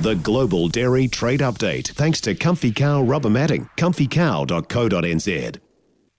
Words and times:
The 0.00 0.14
Global 0.14 0.68
Dairy 0.68 1.08
Trade 1.08 1.40
Update, 1.40 1.88
thanks 1.88 2.20
to 2.20 2.32
Comfy 2.32 2.70
Cow 2.70 3.02
Rubber 3.02 3.28
Matting, 3.28 3.68
comfycow.co.nz. 3.76 5.58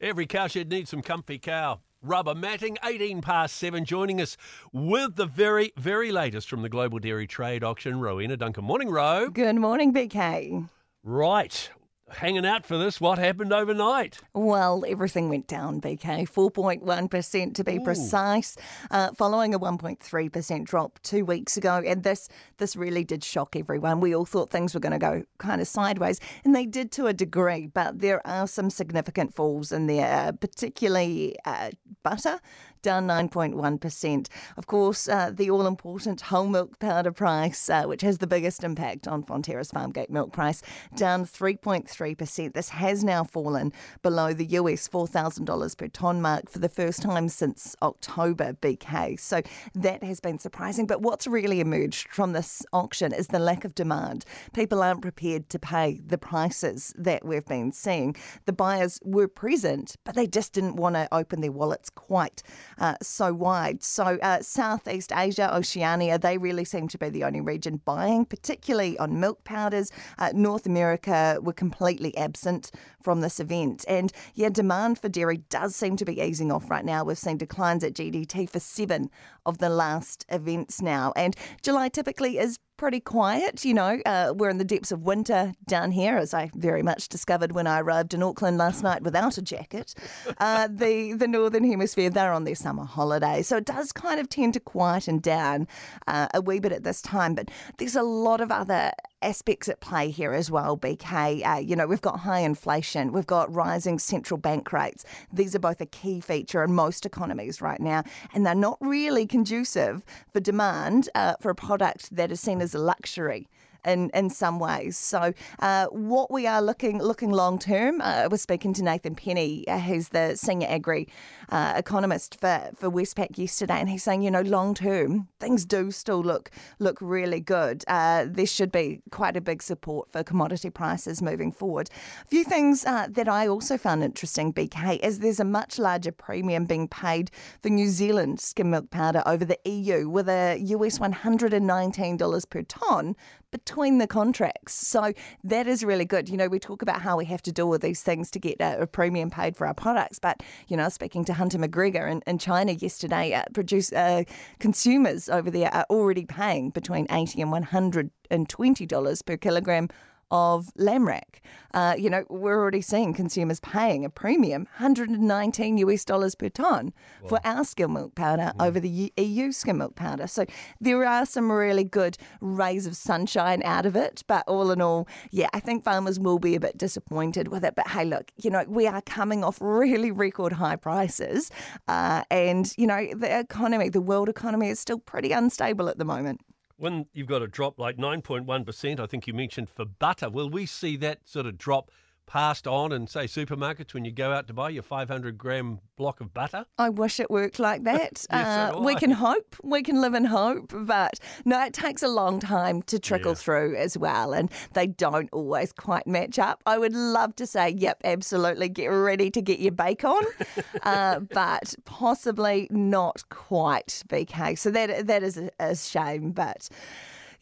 Every 0.00 0.26
cowshed 0.26 0.68
needs 0.68 0.90
some 0.90 1.02
comfy 1.02 1.38
cow. 1.38 1.80
Rubber 2.00 2.36
matting, 2.36 2.76
18 2.84 3.20
past 3.20 3.56
7, 3.56 3.84
joining 3.84 4.20
us 4.20 4.36
with 4.72 5.16
the 5.16 5.26
very, 5.26 5.72
very 5.76 6.12
latest 6.12 6.48
from 6.48 6.62
the 6.62 6.68
Global 6.68 7.00
Dairy 7.00 7.26
Trade 7.26 7.64
Auction. 7.64 7.98
Rowena 7.98 8.36
Duncum. 8.36 8.62
Morning, 8.62 8.90
Row. 8.90 9.28
Good 9.30 9.56
morning, 9.56 9.92
BK. 9.92 10.68
Right. 11.02 11.70
Hanging 12.16 12.46
out 12.46 12.64
for 12.64 12.78
this. 12.78 13.00
What 13.00 13.18
happened 13.18 13.52
overnight? 13.52 14.18
Well, 14.34 14.84
everything 14.86 15.28
went 15.28 15.46
down, 15.46 15.80
BK. 15.80 16.28
4.1% 16.28 17.54
to 17.54 17.64
be 17.64 17.76
Ooh. 17.76 17.84
precise, 17.84 18.56
uh, 18.90 19.12
following 19.12 19.54
a 19.54 19.58
1.3% 19.58 20.64
drop 20.64 21.00
two 21.02 21.24
weeks 21.24 21.56
ago. 21.56 21.82
And 21.84 22.02
this, 22.02 22.28
this 22.58 22.76
really 22.76 23.04
did 23.04 23.24
shock 23.24 23.56
everyone. 23.56 24.00
We 24.00 24.14
all 24.14 24.24
thought 24.24 24.50
things 24.50 24.74
were 24.74 24.80
going 24.80 24.92
to 24.92 24.98
go 24.98 25.24
kind 25.38 25.60
of 25.60 25.66
sideways, 25.66 26.20
and 26.44 26.54
they 26.54 26.66
did 26.66 26.92
to 26.92 27.06
a 27.06 27.12
degree, 27.12 27.66
but 27.66 28.00
there 28.00 28.24
are 28.26 28.46
some 28.46 28.70
significant 28.70 29.34
falls 29.34 29.72
in 29.72 29.86
there, 29.86 30.28
uh, 30.28 30.32
particularly 30.32 31.36
uh, 31.44 31.70
butter 32.02 32.40
down 32.84 33.08
9.1%. 33.08 34.28
Of 34.56 34.66
course, 34.68 35.08
uh, 35.08 35.32
the 35.34 35.50
all 35.50 35.66
important 35.66 36.20
whole 36.20 36.46
milk 36.46 36.78
powder 36.78 37.10
price, 37.10 37.68
uh, 37.68 37.84
which 37.84 38.02
has 38.02 38.18
the 38.18 38.26
biggest 38.26 38.62
impact 38.62 39.08
on 39.08 39.24
Fonterra's 39.24 39.72
Farmgate 39.72 40.10
milk 40.10 40.32
price, 40.32 40.62
down 40.94 41.24
3.3%. 41.24 42.52
This 42.52 42.68
has 42.68 43.02
now 43.02 43.24
fallen 43.24 43.72
below 44.02 44.34
the 44.34 44.44
US 44.58 44.86
$4,000 44.86 45.76
per 45.76 45.88
tonne 45.88 46.20
mark 46.20 46.50
for 46.50 46.58
the 46.58 46.68
first 46.68 47.02
time 47.02 47.28
since 47.28 47.74
October 47.82 48.52
BK. 48.52 49.18
So 49.18 49.40
that 49.74 50.04
has 50.04 50.20
been 50.20 50.38
surprising. 50.38 50.86
But 50.86 51.00
what's 51.00 51.26
really 51.26 51.60
emerged 51.60 52.08
from 52.10 52.34
this 52.34 52.64
auction 52.72 53.14
is 53.14 53.28
the 53.28 53.38
lack 53.38 53.64
of 53.64 53.74
demand. 53.74 54.26
People 54.52 54.82
aren't 54.82 55.00
prepared 55.00 55.48
to 55.48 55.58
pay 55.58 56.00
the 56.06 56.18
prices 56.18 56.92
that 56.98 57.24
we've 57.24 57.46
been 57.46 57.72
seeing. 57.72 58.14
The 58.44 58.52
buyers 58.52 59.00
were 59.02 59.28
present, 59.28 59.96
but 60.04 60.14
they 60.14 60.26
just 60.26 60.52
didn't 60.52 60.76
want 60.76 60.96
to 60.96 61.08
open 61.12 61.40
their 61.40 61.50
wallets 61.50 61.88
quite 61.88 62.42
uh, 62.78 62.94
so 63.02 63.32
wide. 63.32 63.82
So, 63.82 64.18
uh, 64.22 64.42
Southeast 64.42 65.12
Asia, 65.14 65.54
Oceania, 65.54 66.18
they 66.18 66.38
really 66.38 66.64
seem 66.64 66.88
to 66.88 66.98
be 66.98 67.08
the 67.08 67.24
only 67.24 67.40
region 67.40 67.80
buying, 67.84 68.24
particularly 68.24 68.98
on 68.98 69.20
milk 69.20 69.44
powders. 69.44 69.90
Uh, 70.18 70.30
North 70.34 70.66
America 70.66 71.38
were 71.42 71.52
completely 71.52 72.16
absent 72.16 72.70
from 73.02 73.20
this 73.20 73.38
event. 73.40 73.84
And 73.88 74.12
yeah, 74.34 74.48
demand 74.48 74.98
for 74.98 75.08
dairy 75.08 75.38
does 75.50 75.76
seem 75.76 75.96
to 75.96 76.04
be 76.04 76.20
easing 76.20 76.50
off 76.50 76.70
right 76.70 76.84
now. 76.84 77.04
We've 77.04 77.18
seen 77.18 77.36
declines 77.36 77.84
at 77.84 77.94
GDT 77.94 78.48
for 78.48 78.60
seven 78.60 79.10
of 79.46 79.58
the 79.58 79.68
last 79.68 80.24
events 80.28 80.80
now. 80.80 81.12
And 81.16 81.36
July 81.62 81.88
typically 81.88 82.38
is 82.38 82.58
pretty 82.76 83.00
quiet. 83.00 83.64
You 83.64 83.74
know, 83.74 84.00
uh, 84.06 84.34
we're 84.36 84.48
in 84.48 84.58
the 84.58 84.64
depths 84.64 84.92
of 84.92 85.02
winter 85.02 85.52
down 85.66 85.92
here, 85.92 86.16
as 86.16 86.34
I 86.34 86.50
very 86.54 86.82
much 86.82 87.08
discovered 87.08 87.52
when 87.52 87.66
I 87.66 87.80
arrived 87.80 88.14
in 88.14 88.22
Auckland 88.22 88.58
last 88.58 88.82
night 88.82 89.02
without 89.02 89.38
a 89.38 89.42
jacket. 89.42 89.94
Uh, 90.38 90.68
the 90.70 91.14
the 91.14 91.28
northern 91.28 91.64
hemisphere, 91.64 92.10
they're 92.10 92.32
on 92.32 92.44
their 92.44 92.54
summer 92.54 92.84
holiday, 92.84 93.42
so 93.42 93.56
it 93.56 93.64
does 93.64 93.92
kind 93.92 94.20
of 94.20 94.28
tend 94.28 94.54
to 94.54 94.60
quieten 94.60 95.18
down 95.18 95.66
uh, 96.06 96.28
a 96.34 96.40
wee 96.40 96.60
bit 96.60 96.72
at 96.72 96.84
this 96.84 97.02
time. 97.02 97.34
But 97.34 97.50
there's 97.78 97.96
a 97.96 98.02
lot 98.02 98.40
of 98.40 98.50
other 98.50 98.92
aspects 99.24 99.68
at 99.68 99.80
play 99.80 100.10
here 100.10 100.32
as 100.32 100.50
well, 100.50 100.76
BK. 100.76 101.46
Uh, 101.46 101.58
you 101.58 101.74
know, 101.74 101.86
we've 101.86 102.00
got 102.00 102.20
high 102.20 102.40
inflation, 102.40 103.12
we've 103.12 103.26
got 103.26 103.52
rising 103.52 103.98
central 103.98 104.38
bank 104.38 104.72
rates. 104.72 105.04
These 105.32 105.54
are 105.54 105.58
both 105.58 105.80
a 105.80 105.86
key 105.86 106.20
feature 106.20 106.62
in 106.62 106.74
most 106.74 107.06
economies 107.06 107.60
right 107.60 107.80
now, 107.80 108.04
and 108.32 108.46
they're 108.46 108.54
not 108.54 108.78
really 108.80 109.26
conducive 109.26 110.04
for 110.32 110.40
demand 110.40 111.08
uh, 111.14 111.34
for 111.40 111.50
a 111.50 111.54
product 111.54 112.14
that 112.14 112.30
is 112.30 112.40
seen 112.40 112.60
as 112.60 112.74
a 112.74 112.78
luxury 112.78 113.48
in, 113.84 114.10
in 114.14 114.30
some 114.30 114.58
ways. 114.58 114.96
So, 114.96 115.32
uh, 115.60 115.86
what 115.86 116.30
we 116.30 116.46
are 116.46 116.62
looking 116.62 117.02
looking 117.02 117.30
long 117.30 117.58
term, 117.58 118.00
uh, 118.00 118.04
I 118.24 118.26
was 118.26 118.42
speaking 118.42 118.72
to 118.74 118.82
Nathan 118.82 119.14
Penny, 119.14 119.66
uh, 119.68 119.78
who's 119.78 120.08
the 120.08 120.36
senior 120.36 120.68
agri 120.68 121.08
uh, 121.50 121.74
economist 121.76 122.40
for, 122.40 122.70
for 122.76 122.90
Westpac 122.90 123.38
yesterday, 123.38 123.78
and 123.80 123.88
he's 123.88 124.02
saying, 124.02 124.22
you 124.22 124.30
know, 124.30 124.42
long 124.42 124.74
term, 124.74 125.28
things 125.40 125.64
do 125.64 125.90
still 125.90 126.22
look 126.22 126.50
look 126.78 126.98
really 127.00 127.40
good. 127.40 127.84
Uh, 127.88 128.26
there 128.28 128.46
should 128.46 128.72
be 128.72 129.00
quite 129.10 129.36
a 129.36 129.40
big 129.40 129.62
support 129.62 130.10
for 130.12 130.22
commodity 130.22 130.70
prices 130.70 131.22
moving 131.22 131.52
forward. 131.52 131.90
A 132.24 132.28
few 132.28 132.44
things 132.44 132.84
uh, 132.84 133.06
that 133.10 133.28
I 133.28 133.46
also 133.46 133.76
found 133.76 134.02
interesting, 134.02 134.52
BK, 134.52 134.98
is 135.00 135.18
there's 135.18 135.40
a 135.40 135.44
much 135.44 135.78
larger 135.78 136.12
premium 136.12 136.64
being 136.64 136.88
paid 136.88 137.30
for 137.62 137.68
New 137.68 137.88
Zealand 137.88 138.40
skim 138.40 138.70
milk 138.70 138.90
powder 138.90 139.22
over 139.26 139.44
the 139.44 139.58
EU, 139.64 140.08
with 140.08 140.28
a 140.28 140.58
US 140.58 140.98
$119 140.98 142.50
per 142.50 142.62
tonne 142.62 143.16
between 143.50 143.73
the 143.74 144.06
contracts. 144.06 144.74
So 144.74 145.12
that 145.42 145.66
is 145.66 145.84
really 145.84 146.04
good. 146.04 146.28
You 146.28 146.36
know, 146.36 146.48
we 146.48 146.58
talk 146.58 146.80
about 146.80 147.02
how 147.02 147.16
we 147.16 147.24
have 147.24 147.42
to 147.42 147.52
do 147.52 147.66
all 147.66 147.78
these 147.78 148.02
things 148.02 148.30
to 148.30 148.38
get 148.38 148.60
a, 148.60 148.82
a 148.82 148.86
premium 148.86 149.30
paid 149.30 149.56
for 149.56 149.66
our 149.66 149.74
products, 149.74 150.18
but, 150.18 150.42
you 150.68 150.76
know, 150.76 150.88
speaking 150.88 151.24
to 151.24 151.32
Hunter 151.32 151.58
McGregor 151.58 152.10
in, 152.10 152.22
in 152.26 152.38
China 152.38 152.72
yesterday, 152.72 153.34
uh, 153.34 153.44
produce, 153.52 153.92
uh, 153.92 154.22
consumers 154.60 155.28
over 155.28 155.50
there 155.50 155.74
are 155.74 155.86
already 155.90 156.24
paying 156.24 156.70
between 156.70 157.06
80 157.10 157.42
and 157.42 157.52
$120 157.52 159.26
per 159.26 159.36
kilogram 159.36 159.88
of 160.34 160.68
lamb 160.74 161.06
rack. 161.06 161.40
Uh, 161.74 161.94
you 161.96 162.10
know, 162.10 162.24
we're 162.28 162.58
already 162.60 162.80
seeing 162.80 163.14
consumers 163.14 163.60
paying 163.60 164.04
a 164.04 164.10
premium, 164.10 164.62
119 164.78 165.78
US 165.78 166.04
dollars 166.04 166.34
per 166.34 166.48
tonne 166.48 166.92
for 167.28 167.38
our 167.44 167.64
skim 167.64 167.92
milk 167.92 168.16
powder 168.16 168.52
mm. 168.56 168.66
over 168.66 168.80
the 168.80 169.12
EU 169.16 169.52
skim 169.52 169.78
milk 169.78 169.94
powder. 169.94 170.26
So 170.26 170.44
there 170.80 171.04
are 171.04 171.24
some 171.24 171.52
really 171.52 171.84
good 171.84 172.18
rays 172.40 172.84
of 172.84 172.96
sunshine 172.96 173.62
out 173.64 173.86
of 173.86 173.94
it. 173.94 174.24
But 174.26 174.42
all 174.48 174.72
in 174.72 174.80
all, 174.80 175.06
yeah, 175.30 175.48
I 175.52 175.60
think 175.60 175.84
farmers 175.84 176.18
will 176.18 176.40
be 176.40 176.56
a 176.56 176.60
bit 176.60 176.76
disappointed 176.76 177.48
with 177.48 177.64
it. 177.64 177.76
But 177.76 177.86
hey, 177.88 178.04
look, 178.04 178.32
you 178.36 178.50
know, 178.50 178.64
we 178.66 178.88
are 178.88 179.02
coming 179.02 179.44
off 179.44 179.58
really 179.60 180.10
record 180.10 180.52
high 180.52 180.76
prices. 180.76 181.52
Uh, 181.86 182.24
and, 182.32 182.72
you 182.76 182.88
know, 182.88 183.06
the 183.14 183.38
economy, 183.38 183.88
the 183.88 184.00
world 184.00 184.28
economy 184.28 184.68
is 184.68 184.80
still 184.80 184.98
pretty 184.98 185.30
unstable 185.30 185.88
at 185.88 185.98
the 185.98 186.04
moment 186.04 186.40
when 186.76 187.06
you've 187.12 187.28
got 187.28 187.42
a 187.42 187.46
drop 187.46 187.78
like 187.78 187.96
9.1%, 187.96 189.00
I 189.00 189.06
think 189.06 189.26
you 189.26 189.34
mentioned 189.34 189.68
for 189.68 189.84
butter, 189.84 190.28
will 190.28 190.50
we 190.50 190.66
see 190.66 190.96
that 190.98 191.20
sort 191.24 191.46
of 191.46 191.58
drop 191.58 191.90
passed 192.26 192.66
on 192.66 192.92
in, 192.92 193.06
say, 193.06 193.24
supermarkets 193.24 193.94
when 193.94 194.04
you 194.04 194.12
go 194.12 194.32
out 194.32 194.46
to 194.48 194.52
buy 194.52 194.70
your 194.70 194.82
500 194.82 195.38
gram 195.38 195.80
block 195.96 196.20
of 196.20 196.34
butter? 196.34 196.64
I 196.78 196.88
wish 196.88 197.20
it 197.20 197.30
worked 197.30 197.58
like 197.58 197.84
that. 197.84 198.24
yes, 198.30 198.74
uh, 198.74 198.80
we 198.80 198.94
can 198.96 199.10
hope, 199.10 199.56
we 199.62 199.82
can 199.82 200.00
live 200.00 200.14
in 200.14 200.24
hope, 200.24 200.72
but 200.74 201.18
no, 201.44 201.62
it 201.64 201.72
takes 201.72 202.02
a 202.02 202.08
long 202.08 202.40
time 202.40 202.82
to 202.82 202.98
trickle 202.98 203.32
yeah. 203.32 203.36
through 203.36 203.76
as 203.76 203.96
well, 203.96 204.32
and 204.32 204.50
they 204.72 204.86
don't 204.86 205.28
always 205.32 205.72
quite 205.72 206.06
match 206.06 206.38
up. 206.38 206.62
I 206.66 206.78
would 206.78 206.94
love 206.94 207.36
to 207.36 207.46
say, 207.46 207.70
yep, 207.70 208.00
absolutely, 208.04 208.68
get 208.68 208.86
ready 208.86 209.30
to 209.30 209.42
get 209.42 209.60
your 209.60 209.72
bacon, 209.72 210.20
uh, 210.82 211.20
but 211.20 211.74
possibly 211.84 212.68
not 212.70 213.28
quite, 213.28 214.02
BK. 214.08 214.58
So 214.58 214.70
that 214.70 215.06
that 215.06 215.22
is 215.22 215.36
a, 215.36 215.50
a 215.58 215.76
shame, 215.76 216.32
but. 216.32 216.68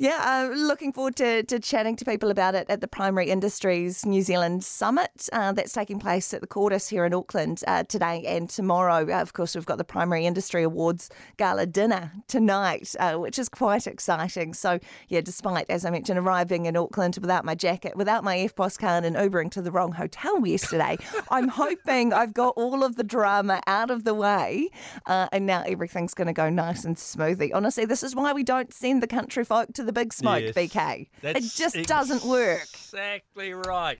Yeah, 0.00 0.48
uh, 0.50 0.54
looking 0.54 0.94
forward 0.94 1.16
to, 1.16 1.42
to 1.42 1.60
chatting 1.60 1.94
to 1.96 2.06
people 2.06 2.30
about 2.30 2.54
it 2.54 2.64
at 2.70 2.80
the 2.80 2.88
Primary 2.88 3.28
Industries 3.28 4.06
New 4.06 4.22
Zealand 4.22 4.64
Summit 4.64 5.28
uh, 5.30 5.52
that's 5.52 5.74
taking 5.74 5.98
place 5.98 6.32
at 6.32 6.40
the 6.40 6.46
Cordis 6.46 6.88
here 6.88 7.04
in 7.04 7.12
Auckland 7.12 7.62
uh, 7.66 7.82
today 7.82 8.24
and 8.24 8.48
tomorrow. 8.48 9.06
Uh, 9.06 9.20
of 9.20 9.34
course, 9.34 9.54
we've 9.54 9.66
got 9.66 9.76
the 9.76 9.84
Primary 9.84 10.24
Industry 10.24 10.62
Awards 10.62 11.10
Gala 11.36 11.66
dinner 11.66 12.12
tonight, 12.28 12.94
uh, 12.98 13.16
which 13.16 13.38
is 13.38 13.50
quite 13.50 13.86
exciting. 13.86 14.54
So, 14.54 14.78
yeah, 15.08 15.20
despite, 15.20 15.68
as 15.68 15.84
I 15.84 15.90
mentioned, 15.90 16.18
arriving 16.18 16.64
in 16.64 16.78
Auckland 16.78 17.18
without 17.20 17.44
my 17.44 17.54
jacket, 17.54 17.94
without 17.94 18.24
my 18.24 18.38
EFTPOS 18.38 18.78
card, 18.78 19.04
and 19.04 19.16
Ubering 19.16 19.50
to 19.50 19.60
the 19.60 19.70
wrong 19.70 19.92
hotel 19.92 20.46
yesterday, 20.46 20.96
I'm 21.30 21.48
hoping 21.48 22.14
I've 22.14 22.32
got 22.32 22.54
all 22.56 22.84
of 22.84 22.96
the 22.96 23.04
drama 23.04 23.60
out 23.66 23.90
of 23.90 24.04
the 24.04 24.14
way 24.14 24.70
uh, 25.04 25.28
and 25.30 25.44
now 25.44 25.62
everything's 25.66 26.14
going 26.14 26.28
to 26.28 26.32
go 26.32 26.48
nice 26.48 26.86
and 26.86 26.98
smoothly. 26.98 27.52
Honestly, 27.52 27.84
this 27.84 28.02
is 28.02 28.16
why 28.16 28.32
we 28.32 28.42
don't 28.42 28.72
send 28.72 29.02
the 29.02 29.06
country 29.06 29.44
folk 29.44 29.74
to 29.74 29.89
the 29.89 29.89
the 29.94 30.00
big 30.00 30.12
smoke, 30.12 30.42
yes, 30.42 30.54
BK. 30.54 31.08
It 31.22 31.42
just 31.42 31.76
doesn't 31.86 32.24
work. 32.24 32.62
Exactly 32.62 33.52
right. 33.54 33.98